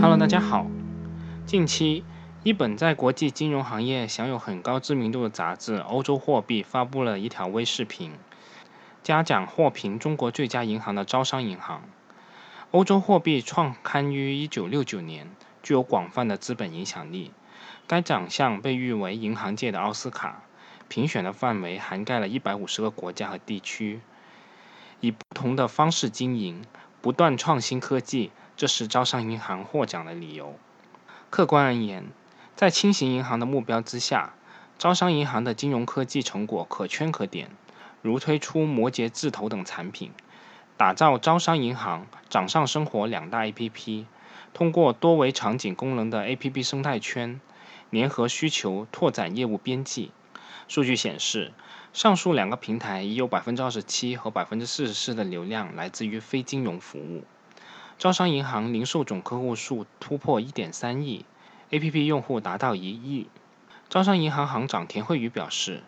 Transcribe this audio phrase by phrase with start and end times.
[0.00, 0.66] Hello，大家好。
[1.44, 2.04] 近期，
[2.42, 8.14] 一本在国际金融行业享有很高知名度的杂志《欧洲货币》发布了一条微视频，
[9.02, 11.82] 嘉奖获评中国最佳银行的招商银行。
[12.70, 15.30] 欧洲货币创刊于1969年，
[15.62, 17.32] 具有广泛的资本影响力。
[17.86, 20.44] 该奖项被誉为银行界的奥斯卡，
[20.88, 24.00] 评选的范围涵盖了一百五十个国家和地区，
[25.00, 26.62] 以不同的方式经营，
[27.02, 28.30] 不断创新科技。
[28.60, 30.54] 这是招商银行获奖的理由。
[31.30, 32.04] 客观而言，
[32.54, 34.34] 在轻型银行的目标之下，
[34.76, 37.48] 招商银行的金融科技成果可圈可点，
[38.02, 40.12] 如推出摩羯字头等产品，
[40.76, 44.04] 打造招商银行、掌上生活两大 APP，
[44.52, 47.40] 通过多维场景功能的 APP 生态圈，
[47.88, 50.10] 联合需求拓展业务边际。
[50.68, 51.54] 数据显示，
[51.94, 57.24] 上述两个平台已有百分之二十七和百分之四十四的流量来自于非金融服务。
[58.00, 61.26] 招商银行零售总客户数突破1.3亿
[61.70, 63.28] ，APP 用户达到1亿。
[63.90, 65.82] 招商银行行长田惠宇表示，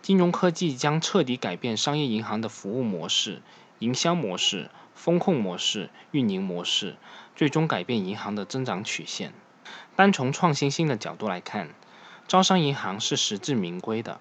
[0.00, 3.42] 金融科技将彻底改变商业银行的服务模式、
[3.80, 6.94] 营销模式、风控模式、运营模式，
[7.34, 9.32] 最终改变银行的增长曲线。
[9.96, 11.70] 单从创新性的角度来看，
[12.28, 14.20] 招商银行是实至名归的。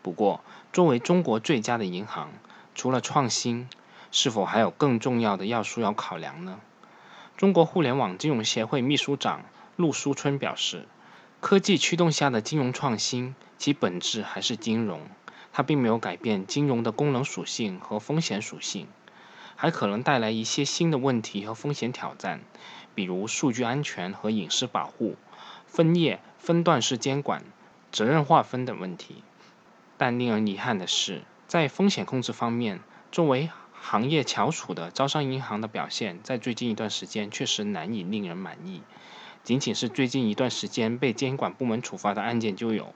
[0.00, 0.40] 不过，
[0.72, 2.32] 作为中国最佳的银行，
[2.74, 3.68] 除了创新，
[4.10, 6.58] 是否还有更重要的要素要考量呢？
[7.36, 9.44] 中国互联网金融协会秘书长
[9.76, 10.88] 陆书春表示，
[11.40, 15.02] 科技驱动下的金融创新，其本质还是金融，
[15.52, 18.86] 它并没有改变金融的功能属性和风险属性，
[19.54, 22.40] 还可能带来一些新的问题和风险挑战，
[22.94, 25.16] 比如数据安全和隐私保护、
[25.66, 27.44] 分业分段式监管、
[27.92, 29.22] 责任划分等问题。
[29.98, 32.80] 但令人遗憾的是，在风险控制方面，
[33.12, 33.50] 作为
[33.88, 38.82] 行业翘楚的招商银行的表现，在最近一段时间确实难以令人满意。
[39.44, 42.92] 仅仅是最近一段时间被监管部门处罚的案件就有：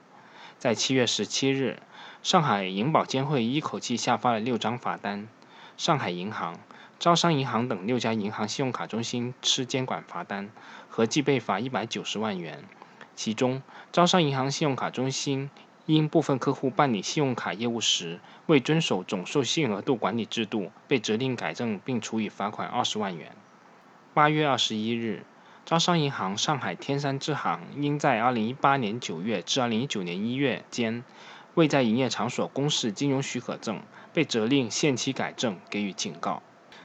[0.59, 1.81] 在七月十七日，
[2.21, 5.29] 上海银保监会一口气下发了六张罚单，
[5.77, 6.59] 上海银行、
[6.99, 10.49] 招商银行等六家银行信用卡中心吃监管罚单，
[10.89, 12.65] 合计被罚一百九十万元。
[13.15, 13.63] 其中，
[13.93, 15.49] 招商银行信用卡中心。
[15.85, 23.35] 因部分客户办理信用卡业务时未遵守总授信额度管理制度，被责令改正并处以罚款二十万元。
[24.13, 25.25] 八月二十一日，
[25.65, 31.03] 招商银行上海天山支行因在二零一八年九月至二零一九年一月间
[31.55, 33.81] 未在营业场所公示金融许可证，
[34.13, 36.43] 被责令限期改正，给予警告。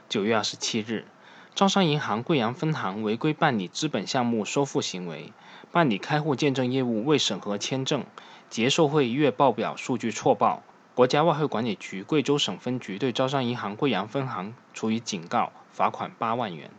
[0.09, 1.05] 九月二十七日，
[1.53, 5.31] 招商银行贵阳分行违规办理资本项目收付行为，
[5.71, 8.03] 办理开户见证业务未审核签证。
[8.49, 10.63] 结售汇月报表数据错报，
[10.95, 16.71] 国家外汇管理局贵州省分局对招商银行贵阳分行处以警告，罚款八万元。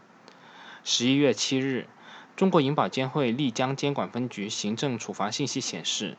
[0.82, 1.86] 十一月七日，
[2.34, 6.16] 中国银保监会丽江监管分局行政处罚信息显示，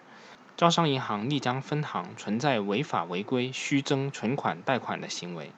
[0.55, 5.51] 招商银行丽江分行存在违法违规虚增存款贷款的行为，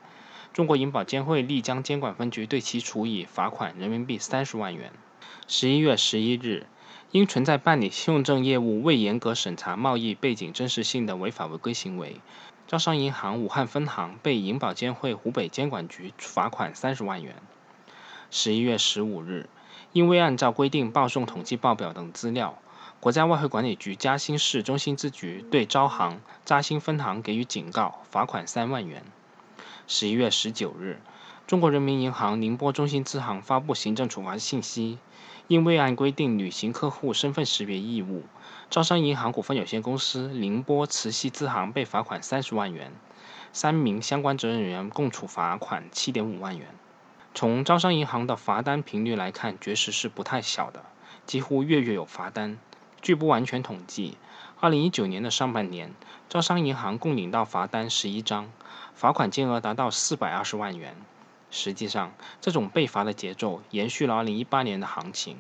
[0.54, 4.94] 中国银保监会丽江监管分局对其处以罚款人民币三十万元。
[5.50, 6.66] 十一月十一日。
[7.12, 12.22] 因存在办理信用证业务未严格审查贸易背景真实性的违法违规行为，
[12.68, 17.36] 招商银行武汉分行被银保监会湖北监管局罚款三十万元。
[18.30, 19.50] 十一月十五日，
[19.92, 22.58] 因未按照规定报送统计报表等资料，
[23.02, 29.04] 国家外汇管理局嘉兴市中心支局对招行嘉兴分行给予警告，罚款三万元。
[29.86, 31.02] 十一月十九日，
[31.46, 34.98] 中国人民银行宁波中心支行发布行政处罚信息。
[35.52, 38.24] 因未按规定履行客户身份识别义务，
[38.70, 42.94] 招商银行股份有限公司宁波慈溪支行被罚款三十万元，
[43.52, 46.68] 三名相关责任人员共处罚款七点五万元。
[47.34, 50.86] 从招商银行的罚单频率来看，确实是不太小的，
[51.26, 52.58] 几乎月月有罚单。
[53.02, 54.18] 据不完全统计，
[54.62, 55.94] 二零一九年的上半年，
[56.30, 58.50] 招商银行共领到罚单十一张，
[58.94, 60.96] 罚款金额达到四百二十万元。
[61.52, 65.38] 实际上，这种被罚的节奏延续了2018年的行情。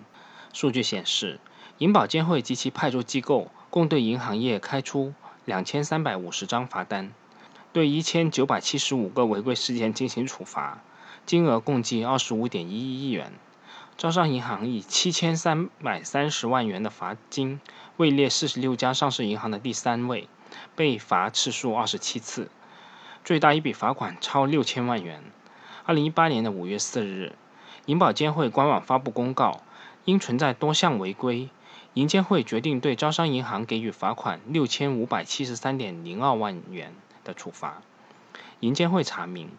[0.53, 1.39] 数据显示，
[1.77, 5.13] 银保监会及其派出机构共对银行业开出
[5.47, 7.13] 2350张罚单，
[7.71, 10.83] 对1975个违规事件进行处罚，
[11.25, 13.31] 金额共计25.11亿元。
[13.97, 17.61] 招商银行以7330万元的罚金
[17.97, 20.27] 位列46家上市银行的第三位，
[20.75, 22.49] 被罚次数27次，
[23.23, 25.23] 最大一笔罚款超六千万元。
[25.83, 27.33] 二零一八年的五月四日，
[27.87, 29.61] 银保监会官网发布公告，
[30.05, 31.49] 因存在多项违规，
[31.95, 36.93] 银监会决定对招商银行给予罚款六千五百七十三点零二万元
[37.23, 37.81] 的处罚。
[38.59, 39.49] 银监会查明，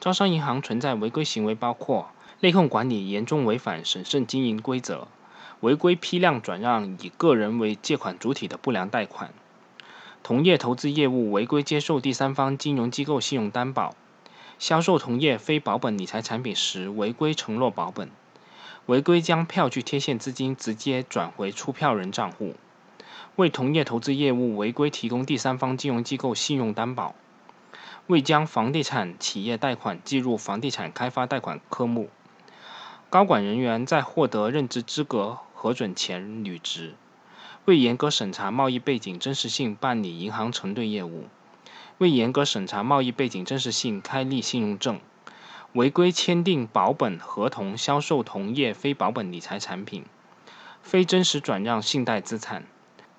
[0.00, 2.10] 招商银行存在违规行为包括
[2.40, 5.06] 内控管理严重违反审慎经营规则，
[5.60, 9.32] 违规批量转让以个人为借款主体的不良贷款，
[10.24, 13.94] 同业投资业务违规接受第三方金融机构信用担保，
[14.58, 18.10] 销售同业非保本理财产品时违规承诺保本，
[18.86, 22.56] 违规将票据贴现资金直接转回出票人账户，
[23.36, 27.14] 为同业投资业务违规提供第三方金融机构信用担保，
[28.08, 32.10] 未将房地产企业贷款计入房地产开发贷款科目。
[33.08, 36.94] 高管人员在获得任职资格核准前履职，
[37.64, 41.26] 未严格审查贸易背景真实性办理银行承兑业务，
[41.98, 45.00] 未严格审查贸易背景真实性开立信用证，
[45.72, 50.04] 违规签订保本合同销售同业非保本理财产品，
[50.80, 52.64] 非真实转让信贷资产，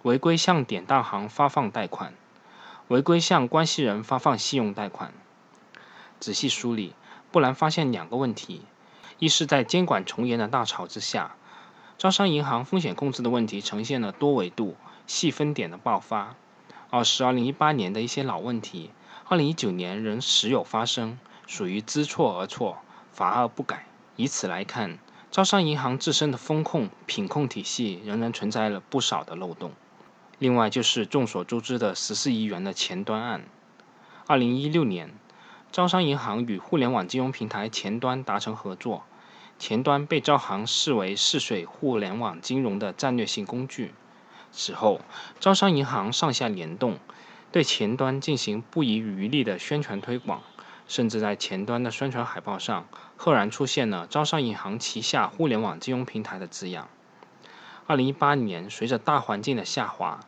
[0.03, 2.13] 违规向典当行发放贷款，
[2.87, 5.13] 违规向关系人发放信用贷款。
[6.17, 6.93] 仔细梳理，
[7.31, 8.61] 不难发现两个问题。
[9.17, 11.35] 一是，在监管从严的大潮之下，
[11.97, 16.35] 招商银行风险控制的问题呈现了多维度、细分点的爆发；
[16.91, 18.89] 二是，二零一八年的一些老问题，
[19.27, 22.79] 二零一九年仍时有发生，属于知错而错，
[23.11, 23.85] 罚而不改。
[24.15, 24.97] 以此来看，
[25.29, 29.71] 招商银行自身的风控品控体系仍然存在了不少的漏洞。
[30.39, 33.43] 另外，就是众所周知的十四亿元的前端案。
[34.25, 35.13] 二零一六年，
[35.71, 39.03] 招商银行与互联网金融平台前端达成合作。
[39.59, 43.93] 前端被招行视为试水互联网金融的战略性工具。
[44.51, 45.01] 此后，
[45.39, 46.97] 招商银行上下联动，
[47.51, 50.41] 对前端进行不遗余力的宣传推广，
[50.87, 56.87] 甚至在前端的宣传海报上赫然出现了“招商银行旗下互联网金融平台”的字样。
[57.85, 60.19] 二零一八年，随着大环境的下滑，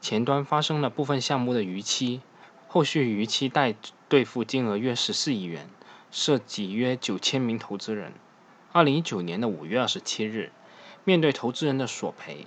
[0.00, 2.20] 前端发生了部分项目的逾期，
[2.68, 3.74] 后续逾期待
[4.08, 5.68] 兑付金额约十四亿元，
[6.10, 8.12] 涉及约九千名投资人。
[8.72, 10.52] 二零一九年的五月二十七日，
[11.04, 12.46] 面对投资人的索赔，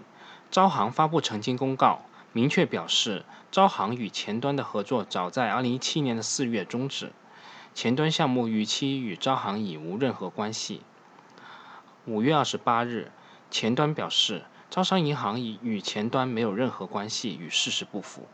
[0.53, 7.11] 招行发布澄清公告，明确表示，招行与前端的合作早在二零一七年的四月终止，
[7.73, 10.81] 前端项目逾期与招行已无任何关系。
[12.05, 13.11] 五月二十八日，
[13.49, 18.27] 前端表示，招商银行已与前端没有任何关系，与事实不符，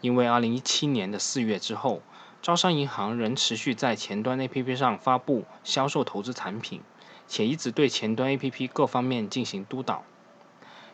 [0.00, 2.02] 因为二零一七年的四月之后，
[2.40, 6.82] 招商银行仍持续在前端 APP 上发布销售投资产品。
[7.26, 10.04] 且一直对前端 APP 各方面进行督导。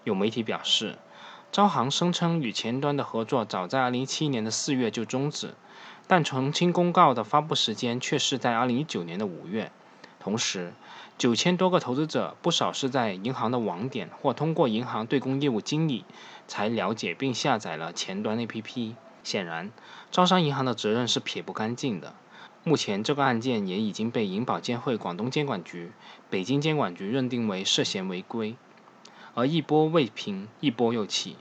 [0.04, 0.96] 有媒体表示，
[1.50, 5.54] 招行声称与前端的合作早在2017年的四月就终止，
[6.06, 9.72] 但澄清公告的发布时间却是在2019年的五月。
[10.20, 10.72] 同时，
[11.18, 16.04] 九千多个投资者不少是在银行的网点或通过银行对公业务经理
[16.46, 18.94] 才了解并下载了前端 APP。
[19.22, 19.70] 显然，
[20.10, 22.14] 招商银行的责任是撇不干净的。
[22.62, 25.92] 目前，这个案件也已经被银保监会广东监管局、
[26.30, 28.56] 北京监管局认定为涉嫌违规，
[29.34, 31.36] 而一波未平，一波又起，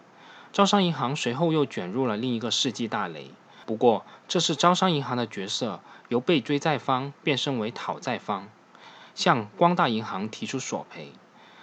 [0.51, 3.31] 招商银行随后又卷入了另一个世纪大雷。
[3.66, 5.80] 不过，这次招商银行的角色
[6.10, 8.50] 由被追债方变身为讨债方，
[9.16, 11.13] 向光大银行提出索赔。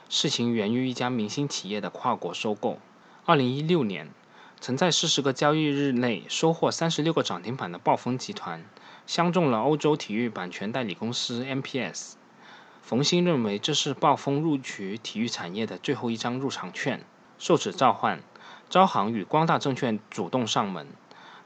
[0.09, 2.79] 事情源于一家明星企业的跨国收购。
[3.27, 4.11] 二零一六年，
[4.61, 8.65] 曾在四十个交易日内收获三十六个涨停板的暴风集团。
[9.07, 12.13] 相中了欧洲体育版权代理公司 MPS，
[12.83, 17.05] 冯鑫认为这是暴风入局体育产业的最后一张入场券。
[17.39, 18.21] 受此召唤，
[18.69, 20.87] 招行与光大证券主动上门。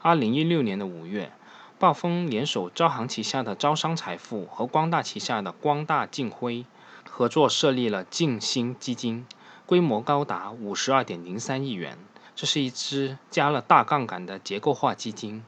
[0.01, 1.31] 二零一六年的五月，
[1.79, 6.65] 暴风联手招行旗下的招商财富和光大旗下的光大晋辉，
[7.09, 9.25] 合作设立了晋兴基金，
[9.65, 11.97] 规模高达五十二点零三亿元。
[12.35, 15.43] 这是一支加了大杠杆的结构化基金，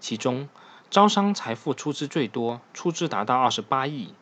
[0.00, 0.48] 其中。
[0.90, 4.12] 招商财富出资最多，出资达到二十八亿。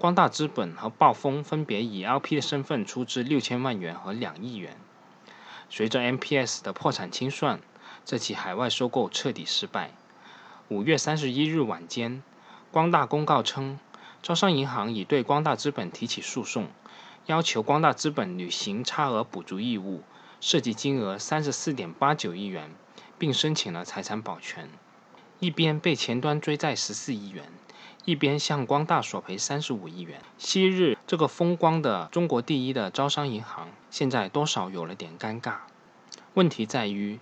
[0.00, 4.78] 光大资本和暴风分别以 LP 的身份出资六千万元和两亿元。
[5.68, 7.60] 随着 MPS 的破产清算，
[8.06, 9.90] 这起海外收购彻底失败。
[10.68, 12.22] 五月三十一日晚间，
[12.72, 13.78] 光大公告称，
[14.22, 16.68] 招商银行已对光大资本提起诉讼，
[17.26, 20.02] 要求光大资本履行差额补足义务，
[20.40, 22.70] 涉及金额三十四点八九亿元，
[23.18, 24.70] 并申请了财产保全。
[25.40, 27.44] 一边被前端追债十四亿元，
[28.04, 30.20] 一边向光大索赔三十五亿元。
[30.38, 35.56] 昔日这个风光的中国第一的招商银行，现在多少有了点尴尬。
[36.34, 37.20] 问题在于，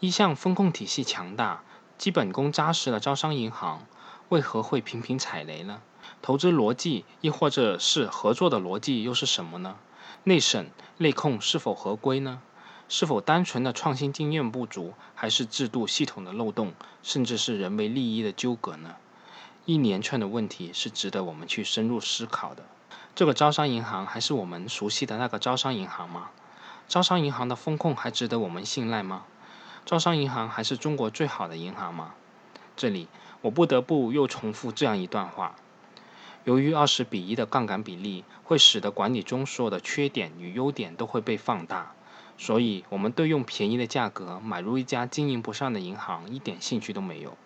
[0.00, 1.62] 一向风控体系强大、
[1.96, 3.86] 基本功扎实的招商银行，
[4.28, 5.80] 为何会频频踩雷呢？
[6.20, 9.76] 投资逻辑，亦或者是合作的逻辑又是什么呢？
[10.24, 12.42] 内审内控是否合规呢？
[12.88, 18.96] 是否单纯的创新经验不足，还是制度系统的漏洞，甚至是人为利益的纠葛呢？
[19.68, 22.64] 一连串的问题是值得我们去深入思考的。
[23.14, 26.30] 这个招商银行还是我们熟悉的那个招商银行吗？
[26.88, 29.26] 招商银行的风控还值得我们信赖吗？
[29.84, 32.14] 招商银行还是中国最好的银行吗？
[32.76, 33.08] 这里
[33.42, 35.56] 我不得不又重复这样一段话：
[36.44, 41.92] 由于二十比一的杠杆比例会使得管理中所有的缺点与优点都会被放大，
[42.38, 47.36] 所以我们对用便宜的价格买入一家经营不善的银行一点兴趣都没有。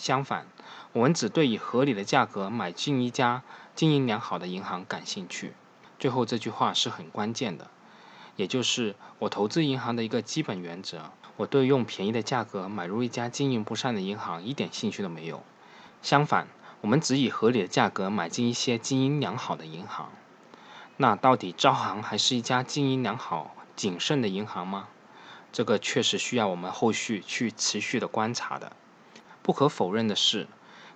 [0.00, 0.46] 相反，
[0.94, 3.42] 我们只对以合理的价格买进一家
[3.74, 5.52] 经营良好的银行感兴趣。
[5.98, 7.68] 最后这句话是很关键的，
[8.36, 15.42] 也就是我投资银行的一个基本原则：我对用便宜的价格买入一家经营不善的银行一点兴趣都没有。
[16.00, 16.48] 相反，
[16.80, 20.10] 我们只以合理的价格买进一些经营良好的银行。
[20.96, 24.88] 那到底招行还是一家经营良好、谨慎的银行吗？
[25.52, 28.72] 这个确实需要我们后续去持续的观察的。
[29.42, 30.46] 不可否认的是，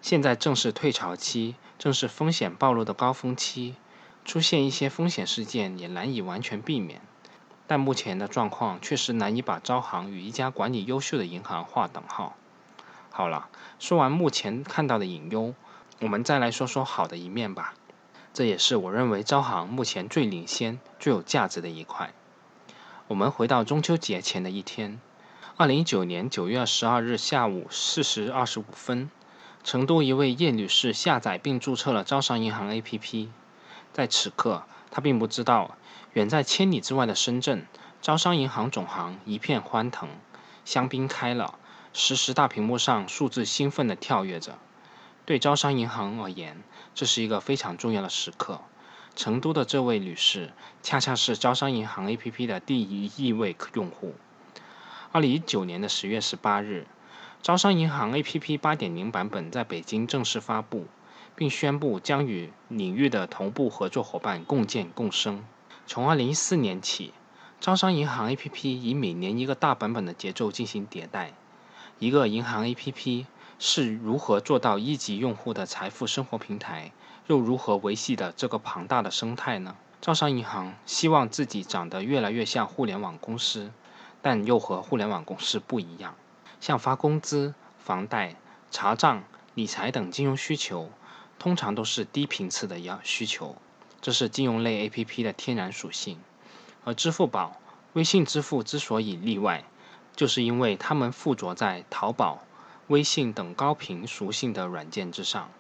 [0.03, 3.77] 现在正是退潮期，正是风险暴露的高峰期，
[4.25, 7.01] 出现一些风险事件也难以完全避免。
[7.67, 12.37] 但目前的状况确实难以把招行与一家管理优秀的银行划等号。
[13.11, 13.49] 好了，
[13.79, 15.55] 说完目前看到的隐忧，
[16.01, 17.75] 我们再来说说好的一面吧。
[18.35, 22.13] 这也是我认为招行目前最领先、最有价值的一块。
[23.07, 25.01] 我们回到中秋节前的一天。
[25.57, 29.09] 二零一九年九月十二日下午四时二十五分，
[29.63, 33.29] 成都一位叶女士下载并注册了招商银行 APP。
[33.93, 35.77] 在此刻，她并不知道，
[36.15, 37.69] 远在千里之外的深圳，
[38.03, 40.09] 招商银行总行一片欢腾，
[40.65, 41.57] 香槟开了，
[41.93, 44.59] 实时大屏幕上数字兴奋地跳跃着。
[45.25, 46.65] 对招商银行而言，
[46.97, 48.61] 这是一个非常重要的时刻。
[49.15, 54.17] 成都的这位女士，恰恰是招商银行 APP 的第一亿位用户。
[55.15, 56.89] 二零一九年的十月十八日，
[57.41, 60.87] 招商银行 APP 八点零版本在北京正式发布，
[61.37, 65.45] 并宣布将与领域的同步合作伙伴共建共生。
[65.87, 67.13] 从二零一四年起，
[67.61, 71.33] 招商银行 APP 以每年一个大版本的节奏进行迭代。
[72.01, 73.27] 一个银行 APP
[73.61, 76.91] 是如何做到一级用户的财富生活平台，
[77.29, 79.77] 又如何维系的这个庞大的生态呢？
[80.01, 83.71] 招商银行希望自己长得越来越像互联网公司。
[84.25, 86.15] 但又和互联网公司不一样，
[86.59, 88.37] 像发工资、房贷、
[88.71, 90.91] 查账、理财等金融需求，
[91.39, 93.55] 通常都是低频次的要需求，
[94.01, 96.19] 这是金融类 APP 的天然属性。
[96.85, 97.61] 而支付宝、
[97.93, 99.65] 微信支付之所以例外，
[100.17, 102.43] 就是因为它们附着在淘宝、
[102.87, 105.51] 微信等高频属性的软件之上。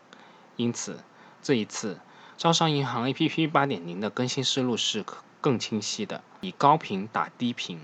[0.56, 1.00] 因此，
[1.42, 2.00] 这一次
[2.38, 5.04] 招商银行 APP 8.0的更新思路是
[5.42, 7.78] 更清晰的，以高频打低频。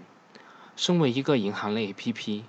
[0.80, 2.44] 身为一个银行类 APP，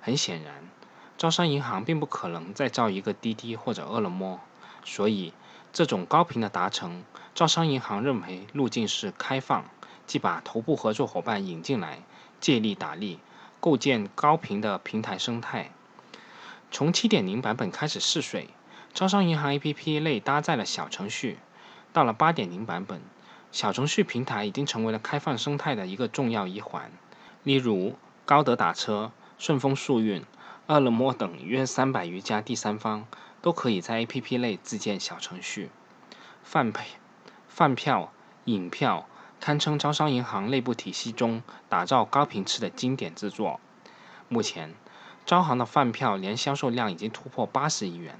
[0.00, 0.68] 很显然，
[1.16, 4.40] 招商银行并不可能再造一个滴滴或者饿了么，
[4.84, 5.32] 所以
[5.72, 9.66] 这种高频的达成，招商银行认为路径是开放，
[10.04, 12.02] 即把头部合作伙伴引进来，
[12.40, 13.20] 借力打力，
[13.60, 15.70] 构建高频的平台生态。
[16.72, 18.48] 从7.0版本开始试水，
[18.92, 21.38] 招商银行 APP 内搭载了小程序，
[21.92, 23.00] 到了8.0版本，
[23.52, 26.90] 小程序平台已经成为了开放生态的一个重要一环。
[27.46, 30.24] 例如，高德打车、顺丰速运、
[30.66, 33.06] 饿了么等约三百余家第三方
[33.40, 35.70] 都可以在 APP 内自建小程序。
[36.42, 36.82] 饭票、
[37.46, 38.12] 饭票、
[38.46, 39.06] 饮票
[39.38, 43.60] 堪称招商银行内部体系中打造高频次的经典之作。
[44.28, 44.74] 目前，
[45.24, 48.18] 招行的饭票年销售量已经突破八十亿元。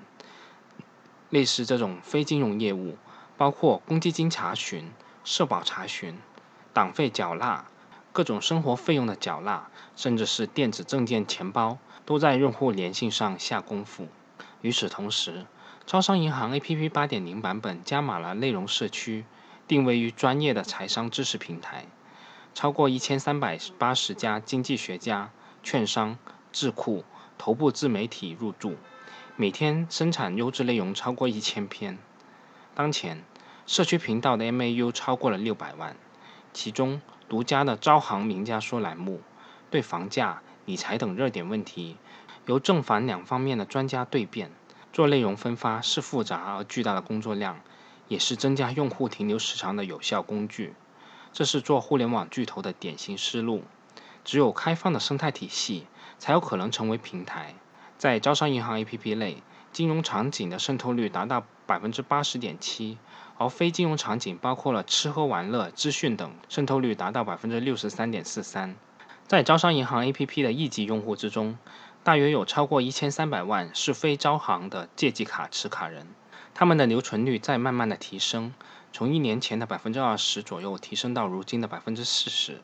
[1.31, 2.97] 类似这种非金融业务，
[3.37, 4.93] 包括公积金查询、
[5.25, 6.17] 社保查询、
[6.73, 7.65] 党费缴纳。
[8.17, 14.09] 各种生活费用的缴纳，甚至是电子证件钱包，都在用户粘性上下功夫。
[14.63, 15.45] 与此同时，
[15.85, 19.27] 招商银行 APP 8.0版本加码了内容社区，
[19.69, 21.85] 定位于专业的财商知识平台，
[22.55, 25.31] 超过一千三百八十家经济学家、
[25.63, 26.17] 券商、
[26.51, 27.05] 智库、
[27.37, 28.77] 头部自媒体入驻，
[29.37, 31.99] 每天生产优质内容超过一千篇。
[32.75, 33.23] 当前，
[33.67, 35.95] 社区频道的 MAU 超过了六百万，
[36.55, 37.03] 其中。
[37.29, 39.21] 独家的招行名家说栏目，
[39.71, 41.97] 对房价、理财等热点问题，
[42.47, 44.51] 由正反两方面的专家对辩。
[44.93, 47.61] 做内容分发是复杂而巨大的工作量，
[48.09, 50.75] 也是增加用户停留时长的有效工具。
[51.33, 53.65] 这是做互联网巨头的典型思路。
[54.25, 55.87] 只有开放的生态体系，
[56.19, 57.55] 才有可能成为平台。
[57.99, 59.43] 在招商银行 APP 内，
[59.73, 62.99] 金融场景的渗透率达到百分之八十点七。
[63.39, 68.77] 而非金融场景包括了吃喝玩乐、资讯等，渗透率达到百分之六十三点四三。
[69.27, 71.59] 在招商银行 APP 的一级用户之中，
[72.03, 76.07] 大约有超过一千三百万是非招行的借记卡持卡人，
[76.55, 78.55] 他们的留存率在慢慢的提升，
[78.93, 82.61] 从一年前的百分之二十左右提升到如今的百分之四十。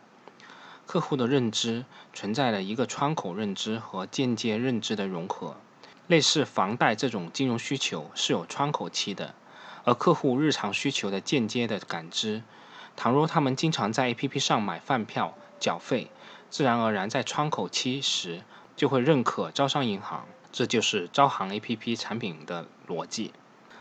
[0.87, 5.57] 客户的认知存在了一个窗口认知和间接认知的融合。
[6.09, 9.35] 类似房贷这种金融需求是有窗口期的，
[9.85, 12.43] 而客户日常需求的间接的感知，
[12.97, 16.11] 倘若他们经常在 APP 上买饭票、缴费，
[16.51, 18.43] 自然而然在窗口期时
[18.77, 20.27] 就会认可招商银行。
[20.53, 23.33] 这就是招行 APP 产品的逻辑。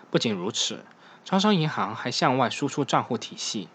[0.10, 0.86] 不仅如此，
[1.26, 3.68] 招商银行还向外输出账户体系。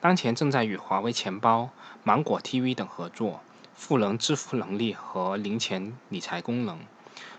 [0.00, 1.68] 当前正在与华为钱包、
[2.02, 3.42] 芒果 TV 等合作，
[3.74, 6.80] 赋能支付能力和零钱理财功能。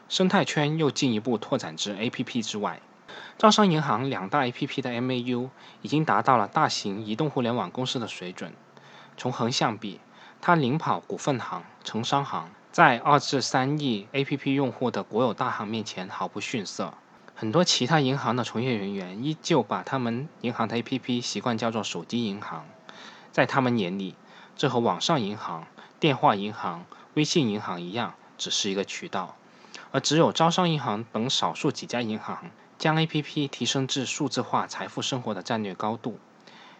[0.07, 2.79] 生态圈又进一步拓展至 APP 之外。
[3.37, 5.49] 招商银行两大 APP 的 MAU
[5.81, 8.53] 已经达到了大型移动互联网公司的水准。
[9.17, 9.99] 从横向比，
[10.41, 16.93] 它领跑股份行、城商行，在二至三亿 APP 用户的国有大行面前毫不逊色。
[17.35, 22.67] 很多其他银行的从业人员依旧把他们银行的 APP 习惯叫做“手机银行”，
[23.31, 24.15] 在他们眼里，
[24.55, 25.65] 这和网上银行、
[25.99, 29.35] 电话银行、微信银行一样，只是一个渠道。
[29.91, 32.51] 而只有招商银行等少数几家银行
[32.81, 36.17] 将 APP 提升至数字化财富生活的战略高度，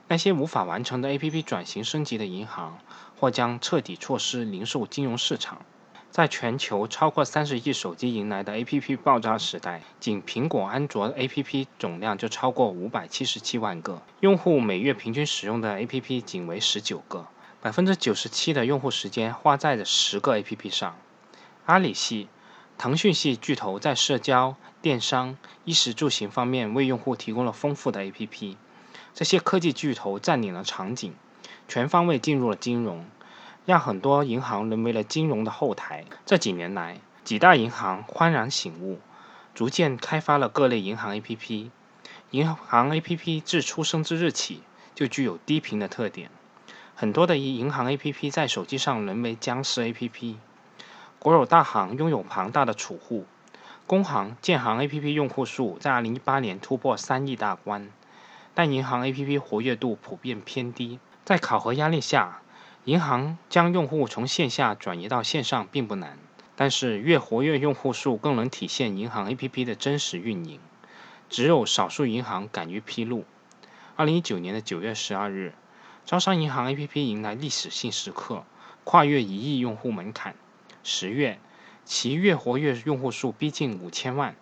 [0.08, 2.80] 那些无法完成的 APP 转型升级的银行，
[3.20, 5.62] 或将彻底错失零售金融市场。
[6.10, 17.28] 在全球超过三十亿手机迎来的 APP 爆炸时代，仅苹果、安卓 APP 总量就超过五百七十七万个，用户每月平均使用的 APP 仅为十九个，
[17.62, 20.96] 百分之九十七的用户时间花在了十个 APP 上。
[21.68, 22.28] 阿里系、
[22.80, 28.56] 腾讯系巨头在社交、电商、衣食住行方面为用户提供了丰富的 APP，
[29.14, 31.14] 这些科技巨头占领了场景，
[31.68, 33.06] 全方位进入了金融。
[33.64, 36.06] 让很多银行沦为了金融的后台。
[36.26, 39.00] 这几年来，几大银行幡然醒悟，
[39.54, 41.70] 逐渐开发了各类银行 APP。
[42.32, 44.64] 银行 APP 自出生之日起
[44.96, 46.32] 就具有低频的特点，
[46.96, 50.38] 很多的银行 APP 在手机上沦为僵尸 APP。
[51.20, 53.28] 国有大行拥有庞大的储户，
[53.88, 57.90] 工行、建行 APP 用户数在2018年突破三亿大关，
[58.54, 61.00] 但银行 APP 活跃度普遍偏低。
[61.26, 62.42] 在考核压力下，
[62.86, 66.18] 银行将用户从线下转移到线上并不难，
[66.56, 70.60] 但是越活跃用户数更能体现银行 APP 的真实运营。
[71.30, 73.26] 只有少数银行敢于披露。
[73.96, 75.54] 二零一九年的九月十二日，
[76.06, 78.44] 招商银行 APP 迎来历史性时刻，
[78.84, 80.36] 跨越一亿用户门槛。
[80.84, 81.40] 十月，
[81.86, 84.36] 其月活跃用户数逼近五千万，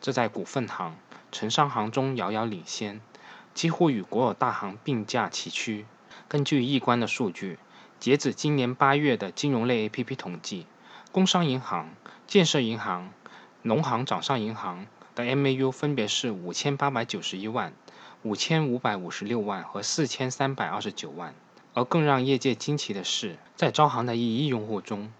[0.00, 0.96] 这在股份行、
[1.30, 3.00] 城商行中遥遥领先，
[3.54, 5.86] 几乎与国有大行并驾齐驱。
[6.28, 7.58] 根据易观的数据。
[8.00, 10.66] 截止今年八月的金融类 APP 统计，
[11.12, 11.94] 工商银行、
[12.26, 13.12] 建设银行、
[13.62, 17.72] 农行掌上银行的 MAU 分别是五千八百九十一万、
[18.24, 21.32] 五千五百五十六万和四千三百二十九万。
[21.74, 25.12] 而更让业界惊奇的是，在招行的一亿用户中，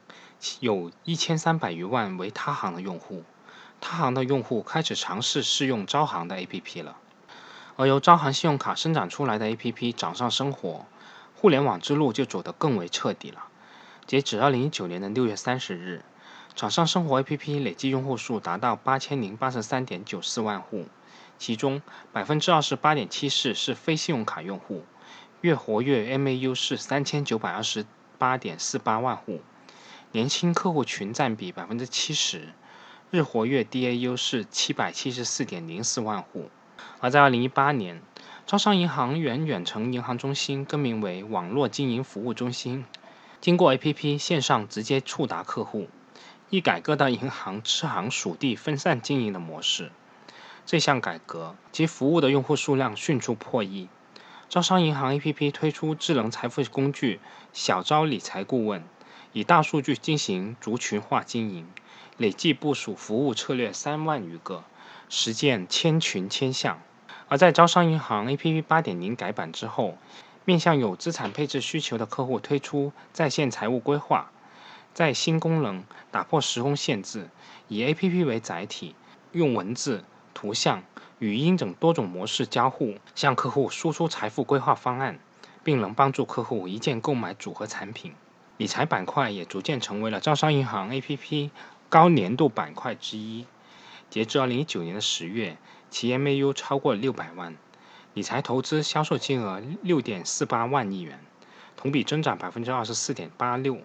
[0.60, 3.24] 有一千三百余万为他行的用户，
[3.80, 6.96] 他行的用户开始尝试试用招行的 APP 了。
[7.76, 10.86] 而由招行信用卡生长出来的 APP 掌上生活。
[11.34, 13.46] 互联网之路就走得更为彻底了。
[14.06, 16.04] 截止二零一九年的六月三十日，
[16.54, 20.86] 掌上生活 APP 累计用户数达到八千零八十三点九四万户，
[21.38, 24.84] 其中百分之二十八点七四是非信用卡用户，
[25.40, 27.84] 月活跃 MAU 是三千九百二十
[28.18, 29.40] 八点四八万户，
[30.14, 32.50] 年轻客户群占比百分之七十，
[33.10, 36.50] 日活跃 DAU 是七百七十四点零四万户。
[37.00, 38.02] 而在二零一八年，
[38.46, 42.84] 招商银行原远程银行中心更名为网络经营服务中心，
[43.40, 45.88] 经过 APP 线上直接触达客户，
[46.50, 49.92] 一改各大银行支行属地分散经营的模式。
[50.66, 53.88] 这项改革，其服务的用户数量迅速破亿。
[54.50, 57.20] 招商银行 APP 推出智能财富工具
[57.54, 58.84] 小招理财顾问，
[59.34, 61.66] 以大数据进行族群化经营，
[62.18, 64.62] 累计部署服务策略三万余个，
[65.08, 66.80] 实践千群千项。
[67.28, 69.96] 而在招商银行 APP 8.0改版之后，
[70.44, 74.30] 面向有资产配置需求的客户推出在线财务规划，
[74.92, 77.30] 在新功能打破时空限制，
[77.68, 78.94] 以 APP 为载体，
[79.32, 80.82] 用文字、图像、
[81.20, 85.18] 语音等多种模式交互，向客户输出财富规划方案，
[85.64, 88.12] 并能帮助客户一键购买组合产品。
[88.56, 91.50] 理财板块也逐渐成为了招商银行 APP
[91.88, 93.46] 高年度板块之一。
[94.10, 95.56] 截至2019年的十月。
[95.94, 97.54] 其 MAU 超过六百万，
[98.14, 101.20] 理财投资销售金额六点四八万亿元，
[101.76, 103.76] 同比增长百分之二十四点八六，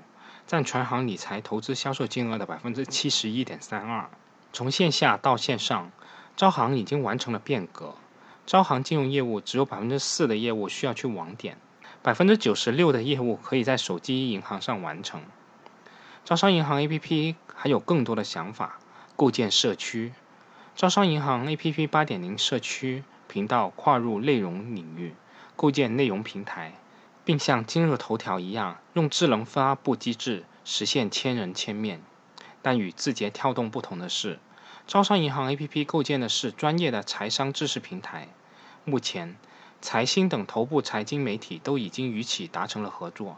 [0.48, 4.10] 占全行理财投资销售金额的百分之七十一点三二。
[4.54, 5.92] 从线下到线上，
[6.38, 7.96] 招行已经完成了变革，
[8.46, 11.58] 招行金融业务只有百分之四的业务需要去网点，
[12.02, 15.24] 百分之九十六的业务可以在手机银行上完成。
[16.24, 18.80] 招商银行 APP 还有更多的想法，
[19.16, 20.14] 构建社区。
[20.76, 25.16] 招商银行 APP 八点零社区频道跨入内容领域，
[25.56, 26.74] 构建内容平台，
[27.26, 32.02] 并像今日头条一样，用智能发布机制实现千人千面。
[32.62, 34.40] 但与字节跳动不同的是，
[34.86, 38.28] 招商银行 APP 构建的是专业的财商知识平台。
[38.84, 39.36] 目前，
[39.82, 43.38] 财新等头部财经媒体都已经与其达成了合作，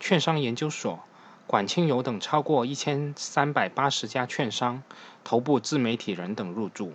[0.00, 1.00] 券商研究所。
[1.46, 4.82] 管清友等超过一千三百八十家券商、
[5.24, 6.92] 头部自媒体人等入驻，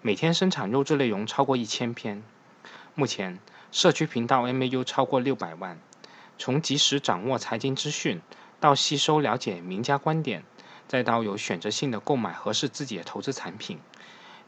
[0.00, 2.22] 每天生产优质内容超过一千篇。
[2.94, 3.38] 目前，
[3.70, 5.78] 社区频道 MAU 超过六百万。
[6.38, 8.22] 从及时掌握财经资讯，
[8.60, 10.42] 到吸收了解名家观点，
[10.88, 13.78] 再到有选择性的购买合适自己的投资产品，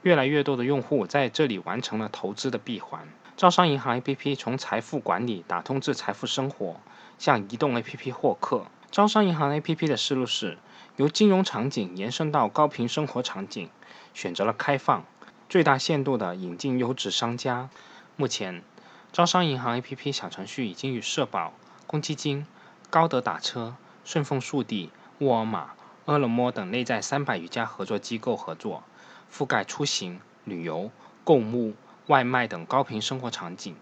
[0.00, 3.06] 越来越多的用户在这里完成了投资的闭环。
[3.36, 6.76] 招商银行 APP 从财富管理打通至财富生活，
[7.18, 8.66] 向移动 APP 获客。
[8.92, 10.56] 招商银行 APP 的思路是
[10.94, 13.68] 由金融场景延伸到高频生活场景，
[14.14, 15.04] 选择了开放，
[15.48, 17.68] 最大限度地引进优质商家。
[18.14, 18.62] 目前，
[19.10, 21.52] 招商银行 APP 小程序已经与社保、
[21.88, 22.46] 公积金、
[22.88, 25.70] 高德打车、顺丰速递、沃尔玛、
[26.04, 28.84] 饿了么等内在三百余家合作机构合作，
[29.32, 30.92] 覆盖出行、旅游、
[31.24, 31.74] 购物、
[32.06, 33.74] 外卖等高频生活场景。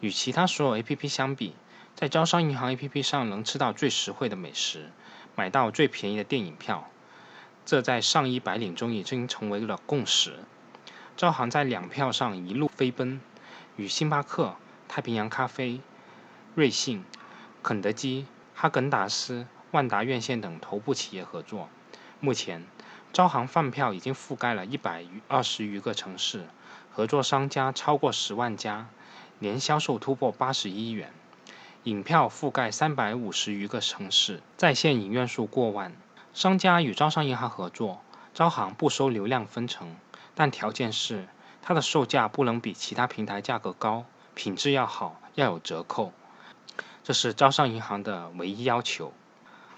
[0.00, 1.54] 与其他所有 APP 相比，
[1.94, 4.90] 在招商银行 APP 上能吃到最实惠的美食，
[5.34, 6.90] 买到最便宜的电影票，
[7.64, 10.40] 这在上一白领中已经成为了共识。
[11.16, 13.20] 招行在两票上一路飞奔，
[13.76, 14.56] 与星巴克、
[14.88, 15.80] 太平洋咖啡、
[16.54, 17.04] 瑞幸、
[17.62, 21.68] 肯德基、哈根达斯、万达院线等头部企业合作。
[22.20, 22.66] 目前，
[23.12, 26.46] 招行饭票已经覆盖了一百余二十余个城市，
[26.96, 28.86] 合作商家超过十万家，
[29.40, 31.12] 年销售突破八十亿元。
[31.82, 35.92] 影票覆盖三百五十余个城市，在线影院数过万。
[36.34, 38.00] 商家与招商银行合作，
[38.32, 39.96] 招行不收流量分成，
[40.36, 41.26] 但条件是
[41.62, 44.04] 它的售价不能比其他平台价格高，
[44.36, 46.12] 品质要好，要有折扣。
[47.02, 49.12] 这是招商银行的唯一要求。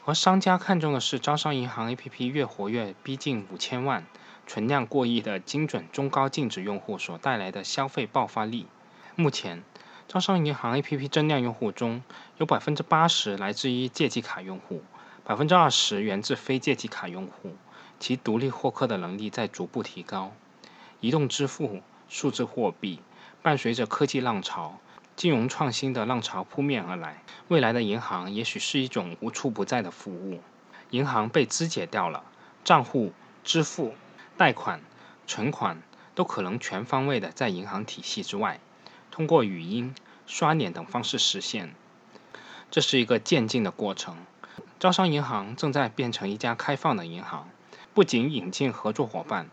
[0.04, 4.06] 而商家看重的是招商银行 APP 月活跃逼近五千万、
[4.46, 8.66] 存量过亿的精准中高净值用户所带来的消费爆发力。
[9.14, 9.62] 目前。
[10.08, 12.00] 招商银行 APP 增量用户中
[12.36, 14.84] 有百分之八十来自于借记卡用户，
[15.24, 17.56] 百分之二十源自非借记卡用户，
[17.98, 20.32] 其独立获客的能力在逐步提高。
[21.00, 23.00] 移动支付、数字货币
[23.42, 24.78] 伴随着科技浪潮、
[25.16, 30.40] 金融创新的浪潮扑面而来，未来的银行也许是一种无处不在的服务。
[30.90, 32.22] 银行被肢解掉了，
[32.62, 33.96] 账户、支付、
[34.36, 34.80] 贷款、
[35.26, 35.82] 存款
[36.14, 38.60] 都可能全方位的在银行体系之外。
[39.10, 39.94] 通过语音、
[40.26, 41.74] 刷脸等方式实现，
[42.70, 44.16] 这是一个渐进的过程。
[44.78, 47.48] 招商银行正在变成一家开放的银行，
[47.94, 49.48] 不仅引进合作伙伴，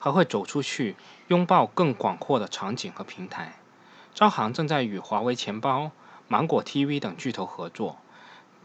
[0.00, 0.96] 还会走出去，
[1.28, 3.54] 拥抱更广阔的场景和平台。
[4.12, 5.92] 招行正在与华为钱包、
[6.26, 7.98] 芒果 TV 等巨头合作，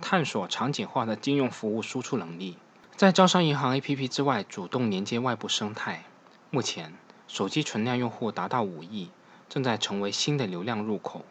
[0.01, 2.57] 探索场景化的金融服务输出能力，
[2.99, 6.03] 在招商银行 APP 之外主动连接外部生态。
[6.49, 6.93] 目前，
[7.29, 9.09] 手机存量用户达到五亿。
[9.47, 11.23] 正在成为新的流量入口。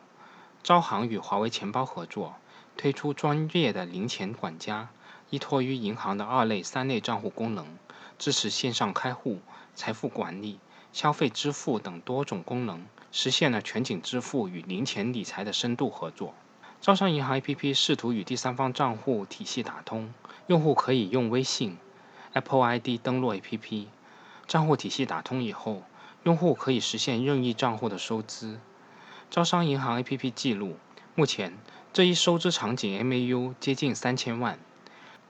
[0.62, 2.36] 招行与华为钱包合作，
[2.78, 4.88] 推出专业的零钱管家，
[5.28, 7.66] 依托于银行的二类、三类账户功能，
[8.18, 9.40] 支持线上开户、
[9.74, 10.58] 财富管理、
[10.94, 16.32] 消费支付等多种功能，实现了全景支付与零钱理财的深度合作。
[16.80, 20.14] 招商银行 APP 试图与第三方账户体系打通，
[20.46, 21.76] 用户可以用微信、
[22.32, 23.86] Apple ID 登录 APP，
[24.46, 25.82] 账户体系打通以后。
[26.24, 28.58] 用户可以实现任意账户的收支。
[29.30, 30.76] 招商银行 APP 记录，
[31.14, 31.56] 目前
[31.92, 34.58] 这一收支场景 MAU 接近三千万。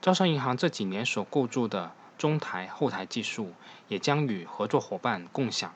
[0.01, 3.53] 招商银行这几年所构筑的中台、后台技术，
[3.87, 5.73] 也将与合作伙伴共享。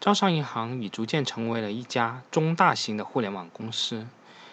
[0.00, 4.06] 招商银行已逐渐成为了一家中大型的互联网公司，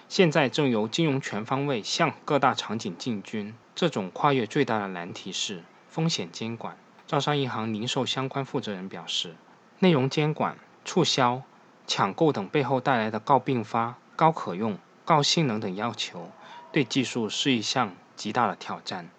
[0.08, 3.56] 现在正由金融全方位向各大场景进军。
[3.74, 6.78] 这种跨越最大的难题是风险监管。
[7.08, 9.36] 招商银行零售相关负责人表示。
[9.80, 11.42] 内容监管、促销、
[11.86, 16.32] 抢购等背后带来的高并发、高可用、高性能等要求，
[16.72, 19.10] 对技术是一项极大的挑战。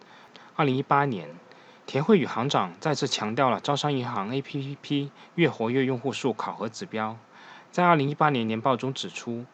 [0.55, 1.29] 二零一八年，
[1.85, 7.19] 田慧宇行长再次强调了招商银行 APP 月活跃用户数考核指标，
[7.71, 9.45] 在二零一八年年报中指出，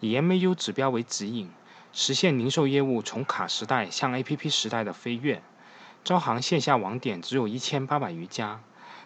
[0.00, 1.50] 以 MAU 指标为指引，
[1.92, 5.42] 实现零售业务从卡时代向 APP 时代的飞跃。
[6.02, 8.60] 招行线下网点只有一千八百余家。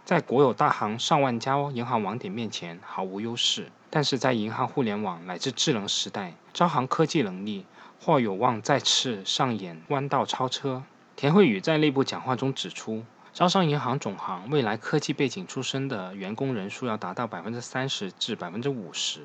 [0.04, 3.72] 在国有大行上万家银行网点面前毫无优势。
[3.90, 7.66] 但是在银行互联网乃至智能时代，招行科技能力
[8.00, 10.84] 或有望再次上演弯道超车。
[11.16, 19.22] 田慧宇在内部讲话中指出，招商银行总行未来科技背景出身的员工人数要达到百分之三十至百分之五十。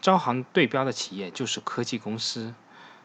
[0.00, 2.54] 招行对标的企业就是科技公司。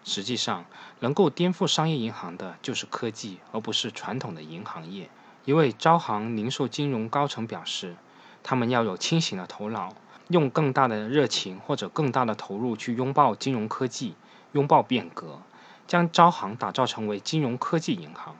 [0.03, 0.65] 实际上，
[0.99, 5.09] 能够颠覆商业银行的就是科技，而不是传统的银行业。
[5.45, 7.95] 一位招行零售金融高层表示，
[8.43, 9.93] 他们要有清醒的头脑。
[10.29, 14.15] 用更大的热情或者更大的投入去拥抱金融科技，
[14.53, 15.39] 拥抱变革，
[15.85, 18.35] 将招行打造成为金融科技银行。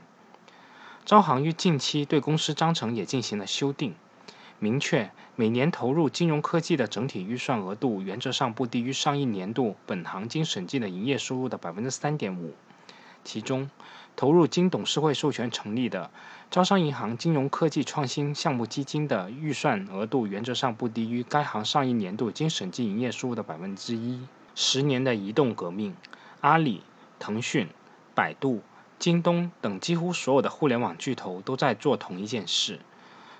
[1.05, 3.93] 招行于近期对公司章程也进行了修订，
[4.59, 12.53] 明确每年投入金融科技的整体预算额度原则上不低于上一年度本行经审计的营业收入的百分之三点五，
[13.23, 13.69] 其中。
[14.17, 16.09] 投入经董事会授权成立的
[16.49, 24.21] 招商银行金融科技创新项目基金的预算额度原则上不低于该行上一年度经审计营业收入的百分之一。
[24.55, 25.93] 十年的移动革命，
[26.39, 26.81] 阿里、
[27.19, 27.67] 腾讯、
[28.13, 28.61] 百度、
[28.97, 32.79] 京东等几乎所有的互联网巨头都在做同一件事：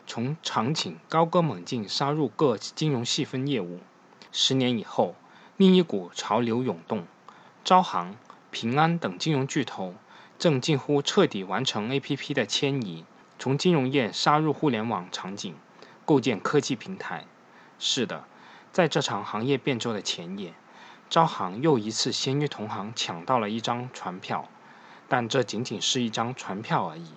[0.08, 3.80] 从场景高歌猛进杀入各金融细分业务。
[4.32, 5.16] 十年以后，
[5.58, 7.06] 另一股潮流涌动，
[7.64, 8.16] 招行、
[8.52, 9.96] 平安等金融巨头。
[10.38, 13.06] 正近乎彻底完成 A.P.P 的迁移，
[13.40, 15.56] 从金融业杀入互联网场景，
[16.04, 17.26] 构建科技平台。
[17.80, 18.26] 是的，
[18.74, 20.54] 在这场行业变奏的前夜，
[21.10, 24.50] 招行又一次先于同行抢到了一张船票，
[25.08, 27.12] 但这仅仅是一张船票而已，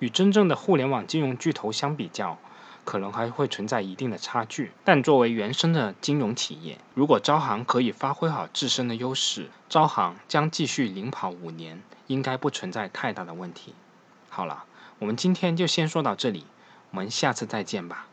[0.00, 2.36] 与真正的互联网金融巨头相比较。
[2.82, 13.74] 可能还会存在一定的差距，但作为原生的金融企业，如果招行可以发挥好自身的优势，招行将继续领跑五年，应该不存在太大的问题。
[14.30, 14.64] 好了，
[14.98, 16.46] 我们今天就先说到这里，
[16.90, 18.06] 我们下次再见吧。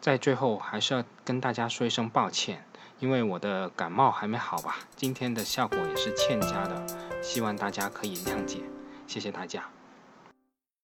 [0.00, 2.64] 在最后还是要跟大家说一声抱歉，
[2.98, 6.84] 因为我的感冒还没好吧，今天的效果也是欠佳的，
[7.22, 8.62] 希望大家可以谅解，
[9.06, 9.75] 谢谢大家。